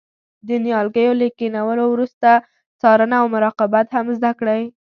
د 0.47 0.49
نیالګیو 0.63 1.13
له 1.21 1.27
کینولو 1.37 1.83
وروسته 1.93 2.29
څارنه 2.81 3.15
او 3.21 3.25
مراقبت 3.33 3.87
هم 3.95 4.05
زده 4.17 4.31
کړئ. 4.39 4.61